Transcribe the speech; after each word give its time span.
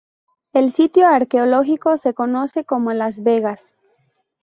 El 0.51 0.73
sitio 0.73 1.05
arqueológico 1.05 1.95
se 1.97 2.15
conoce 2.15 2.65
como 2.65 2.91
Las 2.91 3.21
Vegas. 3.21 3.75